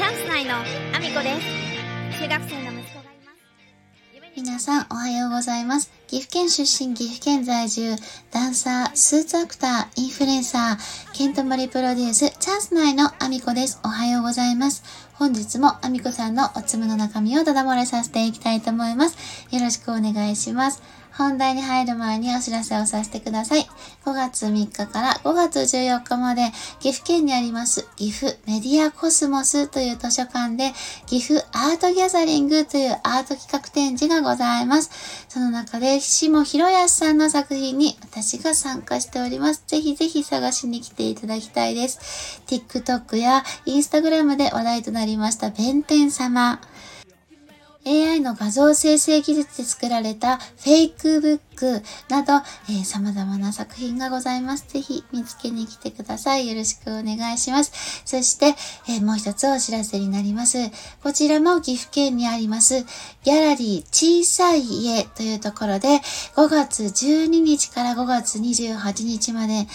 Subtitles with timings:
[0.00, 1.38] チャンス内のアミコで
[2.08, 5.92] す中学生の息子がいます皆さんおはようございます。
[6.06, 7.96] 岐阜県出身、岐阜県在住、
[8.30, 13.78] ダンサー、スーツアクター、インフルエンサー、ケントモリプロデュース、チャンス内のアミコです。
[13.84, 14.82] おはようございます。
[15.12, 19.18] 本日もアミコさんのおつむの中身をダダ漏れさせていきたいと思います。
[19.54, 20.82] よろしくお願いします。
[21.12, 23.66] 本題に入る前にお知らせをさせてください。
[24.04, 26.50] 5月3日から5月14日まで
[26.80, 30.72] 岐阜県にあります岐阜メディアコスモスという図書館で
[31.06, 35.26] 岐阜アートギャザリングというアート企画展示がございます。
[35.28, 39.64] その中で下広康さんの作品に私が参加しております。
[39.66, 42.42] ぜひぜひ探しに来ていただきたいです。
[42.46, 46.60] TikTok や Instagram で話題となりました弁天様。
[47.86, 52.34] AI の画像生成技術で作られたフェイクブックなど、
[52.68, 54.66] えー様々な作品がございます。
[54.68, 56.48] ぜひ見つけに来てください。
[56.48, 58.02] よろしくお願いします。
[58.04, 58.54] そして、
[58.88, 60.58] えーもう一つお知らせになります。
[61.02, 62.84] こちらも岐阜県にあります、
[63.24, 66.00] ギャラリー小さい家というところで、
[66.36, 69.66] 5月12日から5月28日まで、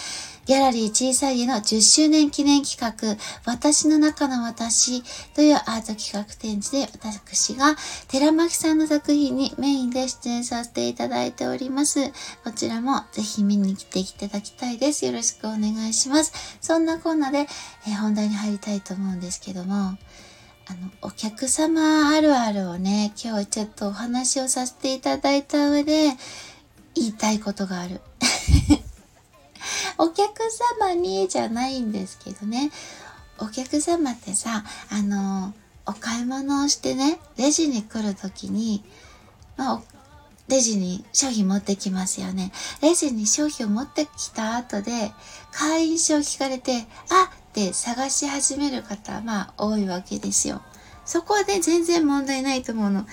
[0.46, 3.16] ギャラリー小さい家の10周年記念企画、
[3.46, 5.02] 私の中の私
[5.34, 7.74] というアート企画展示で私が
[8.06, 12.12] 寺巻さんの作品にメインで出演させていただいております。
[12.44, 15.04] こちらもぜひ見に来ていただきたいです。
[15.04, 16.32] よろしくお願いします。
[16.60, 17.48] そんなこんなで、
[17.88, 19.98] え本題に入りたいと思うんですけども、あの、
[21.02, 26.12] お客様あるあるをね、今日ちょっとお話をさせていただいた上で、
[26.94, 28.00] 言いたいことがある。
[29.98, 30.42] お客
[30.80, 32.70] 様にじゃないんですけどね。
[33.38, 35.52] お客様ってさあの
[35.84, 38.82] お買い物をしてねレジに来る時に、
[39.56, 39.82] まあ、
[40.48, 42.52] レジに商品持ってきますよね。
[42.82, 45.12] レジに商品を持ってきた後で
[45.52, 50.62] 会員証を聞かれてあって探し始める方まあ多いわけですよ。
[51.04, 53.06] そこはね全然問題ないと思うの。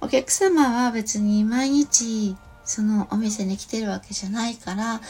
[0.00, 5.00] お客様は別に毎日そのお店に来てるわけじゃないから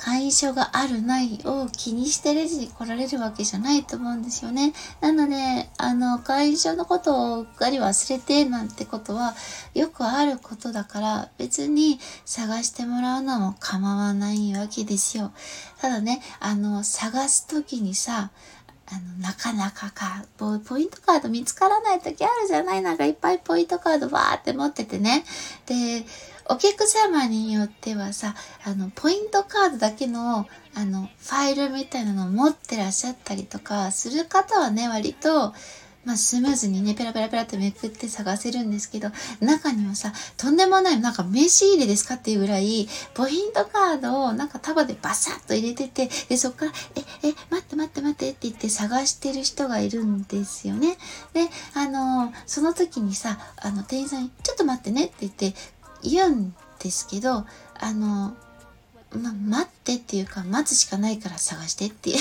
[0.00, 4.72] 会員証があるないを気にしてレジに来られるわけじゃないと思うんですよね。
[5.00, 9.34] なので、あの、会員証のことをうっかり忘れてなんてことは
[9.74, 15.32] よくあることだから別に探してもらうのも構わないわけですよ。
[15.80, 18.30] ただね、あの、探すときにさ、
[18.90, 22.82] あの、なかなかか、ポイントカード見つからない時あるじゃない？
[22.82, 25.24] なんかいっぱいポイントカードわーって持っててね。
[25.66, 26.06] で、
[26.50, 35.52] お客様によってはさ、あの、ポイントカードだけの、あの、ファイルみたいなのを持ってらっしゃったりとかする方はね、割と、
[36.08, 39.10] まあ、スムーズにね、ペラペラペラってめくって探せるんですけど、
[39.40, 50.96] 中にはさ、とんでもない、なんか名刺入れですかっていうぐらい、ポイントカードをなんか束でバサッと入れてて、で、そっから、え、え、待って待って待ってって言って探してる人がいるんですよね。
[51.34, 55.52] で、あの、その時にさ、あの、店員さんに、ちょっと待ってねって言って、
[56.02, 57.46] 言うんですけど、
[57.80, 58.36] あの、
[59.12, 62.14] ま、待ってっていうか、待つしかないから探してって。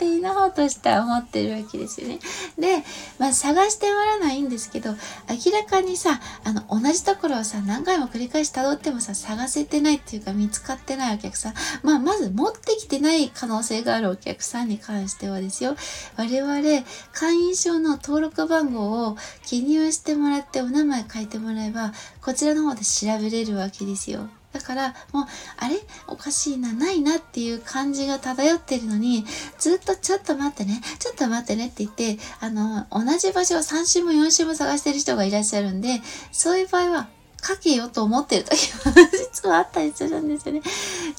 [0.00, 2.20] っていいの方として思ってるわけですよね。
[2.58, 2.82] で、
[3.18, 4.94] まあ探してもらわないんですけど、
[5.28, 11.54] 明らかにさ、あの、同じところをさ、何回も繰り返し辿ってもさ、探せてないっていうか見つかってないお客さん。
[11.82, 15.76] まあ、まず持ってきてない可能性があるお客さんに関してはですよ。
[16.16, 24.30] 我々、会員証の登録番号を記入してもらってお名前書いてもらえば、こちらの方で調べれるわけですよ。
[24.52, 25.24] だから、もう、
[25.58, 25.76] あれ？
[26.08, 29.24] おかしいな、ないなっていう感じが漂ってるのに、
[29.58, 36.00] ずっとちょっと待ってね、ちょっと待ってねって言って、あの、同じ場所を3週も4週も探してる人がいらっしゃるんで、
[36.32, 37.08] そういう場合は、
[37.42, 40.62] 書けよと思ってる時も 実はあったりするんですよね。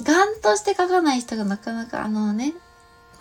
[0.04, 2.54] ガンとして書かない人がなかなか、あのね、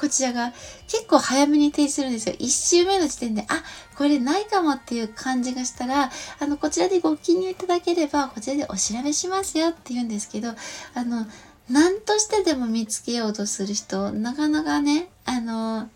[0.00, 0.54] こちらが
[0.88, 2.34] 結構早めに提示するんですよ。
[2.38, 3.62] 一周目の時点で、あ、
[3.96, 10.48] これないかもっていう感じがしたら、あの、こちらでご記入いただければ、こちらでお調べしますよって言うんですけど、
[10.94, 11.26] あの、
[11.68, 15.90] 何としてでも見つけようとする人、なかなかね、あの、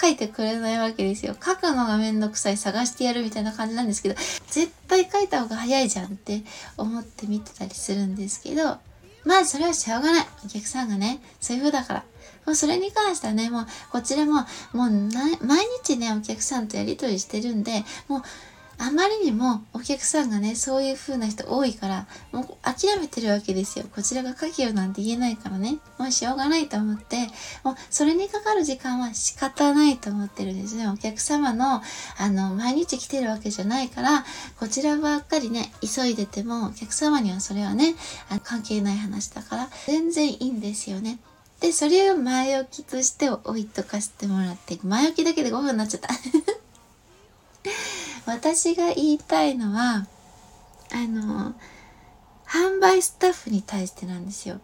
[0.00, 1.36] 書いてくれないわけですよ。
[1.40, 4.16] 書くのがめんどくさい、探してやるみたいな感じなんですけど、
[4.48, 6.42] 絶対書いた方が早いじゃんって
[6.76, 8.78] 思って見てたりするんですけど、
[9.24, 10.26] まあそれはしょうがない。
[10.44, 12.04] お客さんがね、そういう風だから。
[12.46, 14.32] もうそれに関してはね、もうこちらも、
[14.72, 14.90] もう
[15.44, 18.22] 毎日ね、お客さんとやりとりしてるんで、もう
[18.78, 23.84] あまりにもお客さんがね、そういう風な人多いから、もう諦めてるわけですよ。
[23.94, 25.78] こちらが書けよなんて言えないからね。
[25.98, 27.28] もうしょうがないと思って、
[27.62, 30.88] もうそれにかかる時間は仕方ないと思ってるんですね。
[30.88, 31.82] お客様の、
[32.18, 34.24] あの、毎日来てるわけじゃないから、
[34.58, 37.94] こちらばっかりね、急いでても、お客様にはそれはね、
[38.28, 41.18] あの関係ない話だから、全然いいんですよね。
[41.60, 46.08] で、それを前置きとして置いとかせてもらって、前置きだけで5分になっちゃった。
[48.26, 50.06] 私が言いたいのは、
[50.92, 51.54] あの、
[52.46, 54.60] 販売スタッフに対してなんですよ。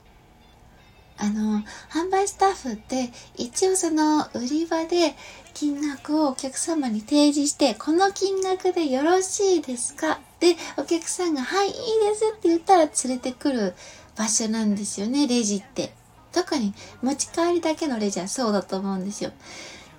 [1.19, 5.15] あの、販売スタッフって一応その売り場で
[5.53, 10.21] 金額をお客様に提示して、この金額でよろしいですか？
[10.41, 13.75] で、お客さんが、はい、いいですって言ったら連れてくる
[14.17, 15.93] 場所なんですよね、レジって。
[16.33, 16.73] 特に
[17.03, 19.33] 持ち帰りだけのレジはそうだと思うんですよ。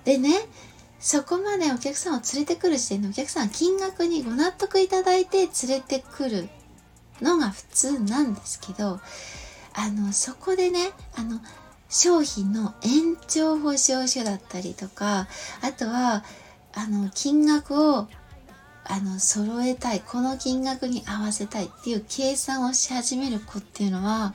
[0.04, 0.30] でね、
[1.02, 6.48] そこまでお客さんを連れてくる時点でお客さん金額にご納得いただいて連れてくる
[7.20, 9.00] のが普通なんですけど、
[9.74, 11.40] あの、そこでね、あの、
[11.88, 15.26] 商品の延長保証書だったりとか、
[15.60, 16.22] あとは、
[16.72, 18.06] あの、金額を、
[18.84, 24.34] あの、揃えたい、この金額に合わせたいっていう計算をし始める子っていうのは、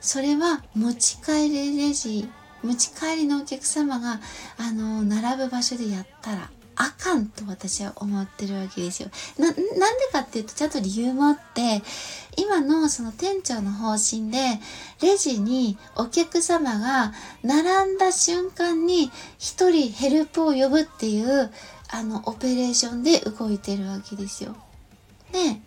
[0.00, 2.30] それは持ち帰りレジ、
[2.62, 4.20] 持ち帰りのお客様が、
[4.58, 6.50] あの、並ぶ場所でやったら、
[6.80, 9.10] あかんと私は思ってるわけですよ。
[9.36, 9.64] な、なんで
[10.12, 11.82] かっていうとちゃんと理由もあって、
[12.36, 14.60] 今のその店長の方針で、
[15.02, 17.12] レジにお客様が
[17.42, 21.50] 並んだ瞬間に一人ヘルプを呼ぶっていう、
[21.90, 24.54] あの、オペレーションで動いてるわけですよ。
[25.32, 25.60] で、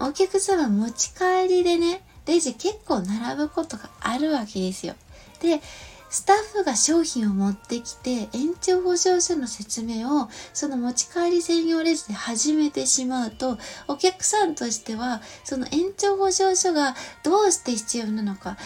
[0.00, 4.94] お客様持ち帰りでね、レジ結構並ぶことがあるわけですよ。
[5.40, 5.60] で、
[6.10, 13.58] スタッフが商品を持ってきて延長保証書の説明をその持ち帰り専用レジで始めてしまうと
[13.88, 18.56] お客さんとしてはその延長保証書がどうして必要なのか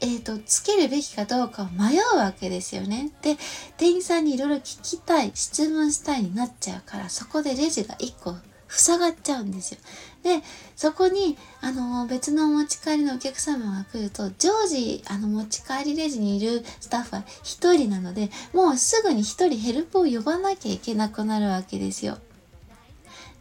[0.00, 3.10] えーと、つけるべきかどうかを迷うわけですよね。
[3.22, 3.38] で
[3.78, 8.34] 店員さんにいろいろ聞きたい質問したいになっちゃうからそこでレジが1個
[8.68, 9.78] 塞がっちゃうんですよ。
[10.22, 10.42] で、
[10.74, 22.18] そこに、あの、別のお持ち帰りのお客様が来ると、常時、あの、持ち帰りレジにいるスタッフは1人なので、もうすぐに1人ヘルプを呼ばなきゃいけなくなるわけですよ。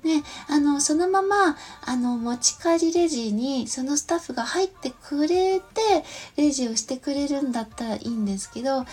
[0.04, 6.04] で、あの、そのまま、あの、持ち帰りレジに、そのスタッフが入ってくれて、
[6.36, 8.86] レジをしてくれるんだったらいいんですけど、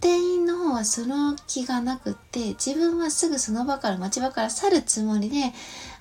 [0.00, 5.52] 店員の方はその気がなくって、自分はすぐその場から、待ち場から去るつもりで、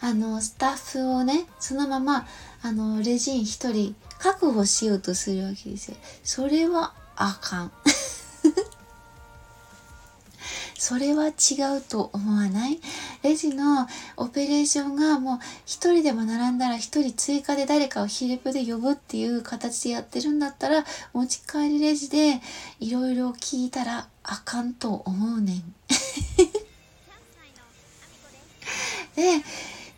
[0.01, 2.27] あの、スタッフをね、そのまま、
[2.63, 5.97] あの、レジン一人確保しようとするわけですよ。
[6.23, 7.71] それはあかん。
[10.77, 12.79] それは違うと思わない？
[13.25, 13.87] レジの
[14.17, 22.39] オペレーションがもう一人でも並んだら一人追加で誰かをヒレプで呼ぶっていう形でやってるんだったら持ち帰りレジで
[22.79, 25.63] いろいろ聞いたらあかんと思うねん。
[29.15, 29.43] で、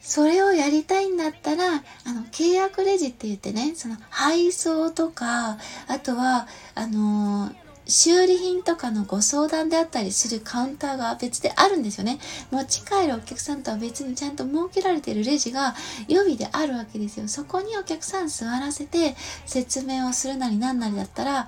[0.02, 1.66] それをやりたいんだったら、
[2.06, 5.58] あの、契約レジって言ってね、その配送とか、
[5.88, 12.20] あとは、あのー修理品とかのご相談であったりするカウンターが別であるんですよね。
[12.52, 15.76] 持ち帰るお客さんとは別にちゃんと設けられているレジが
[16.08, 17.28] 予備であるわけですよ。
[17.28, 21.48] そこにお客さん座らせて説明をするなりなんなりだったら、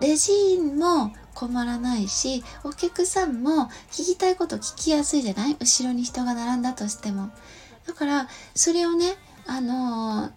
[0.00, 5.56] レジ員も困らないし、お客さんも聞きたいこと聞きやすいじゃない？
[5.58, 7.30] 後ろに人が並んだとしても。
[7.86, 9.14] だから、それをね、
[9.46, 10.28] あの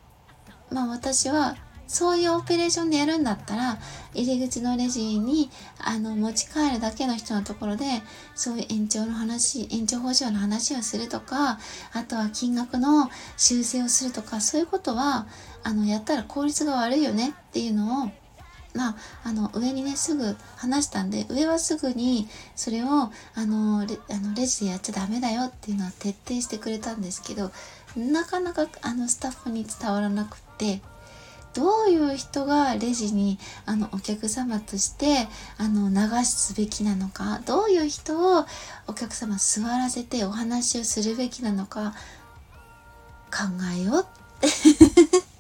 [0.71, 1.56] ー、まあ私は
[1.88, 3.78] そういうオペレーションでやるんだったら、
[4.14, 5.50] 入り口のレジに、
[5.80, 7.86] あの、持ち帰るだけの人のところで、
[8.34, 11.59] そういう延長の話、延長保証の話をするとか、
[11.94, 15.28] あとは金額の修正をするとか、そういうことは、
[15.64, 18.12] あの、やったら効率が悪いよねっていうのを、
[18.76, 22.88] まあ、あの、上にね、すぐ話したんで、上はすぐに、それを、
[23.33, 27.52] あの、レあのレジでやっちゃダメだよっていうのは徹底してくれたんですけど、
[27.95, 30.81] なかなか、あの、スタッフに伝わらなくって、
[31.56, 38.45] どういう人がレジにあのお客様としてあの流すべきなのかどういう人を
[38.88, 41.94] お客様座らせてお話をするべきなのか
[43.31, 43.44] 考
[43.74, 44.04] えようっ
[44.42, 44.47] て。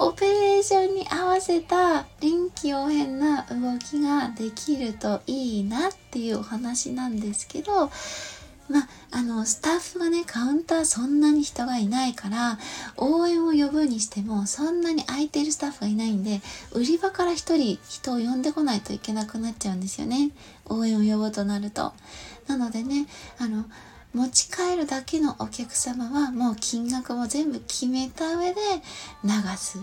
[0.00, 7.90] オペレーションに合わせた臨機応変な動きができるといいなっていうお話なんですけど
[8.68, 12.58] まあ、あの、スタッフがね、カウンターそんなに人がいないから、
[12.96, 16.40] 応援を呼ぶにしても、そんなに空いてるスタッフがいないんで、
[16.72, 20.30] 売り場から一人人を呼んでこないといけなくなっちゃうんですよね。
[20.66, 21.94] 応援を呼ぶとなると。
[22.46, 23.06] なのでね、
[23.38, 23.64] あの、
[24.14, 28.60] 持ち帰るだけのお客様はもう金額も全部決めた上で
[29.22, 29.78] 流す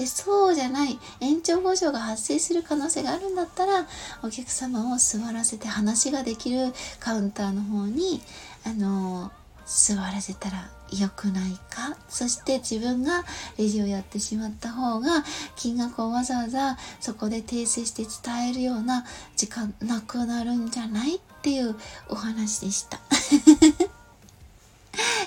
[0.00, 3.86] でそうじゃない延長保証が発生する可能性があるんだったら
[4.22, 8.22] お客様を座らせて話ができるカウンターの方に
[8.64, 9.30] あの
[9.66, 11.98] 座らせたら良くないか？
[12.08, 13.24] そして自分が
[13.58, 15.22] レジをやってしまった方が
[15.54, 19.04] 金額をわざわざそこで訂正して伝えるような
[19.36, 21.16] 時間なくなるんじゃない？
[21.16, 21.76] っていう
[22.08, 22.98] お話でした。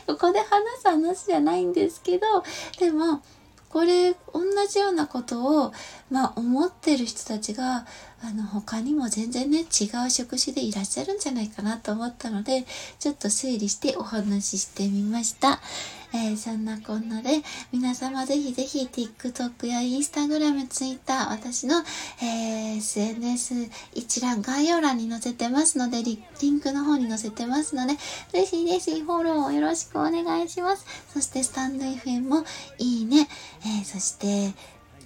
[0.08, 0.46] ここで話
[0.82, 2.26] す話じゃないんですけど
[2.80, 3.22] でも
[3.74, 5.74] これ同じようなことを、
[6.12, 7.88] まあ、思ってる人たちが
[8.24, 12.66] あの他にも全然ね違う職種でいらっしゃるんじゃないかなと思ったので
[13.00, 15.60] ちょっと整理してお話ししてみました。
[16.14, 17.42] えー、そんなこんなで
[17.72, 21.84] 皆様ぜひぜひ TikTok や Instagram、Twitter 私の、
[22.22, 27.96] えー、SNS 一覧概要欄に載せてますのでリンクの方に載せてますので
[28.32, 30.86] ぜひぜひフォローをよろしくお願いします。
[31.14, 32.44] そしてスタンド FM も
[32.78, 33.28] いいね、
[33.62, 34.54] えー、そして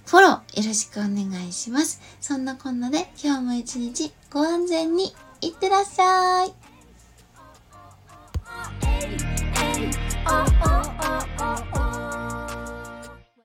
[0.06, 2.00] フォローよろしくお願いします。
[2.20, 6.52] そんなこんなで今日も一日ご安全にいってらっしゃい。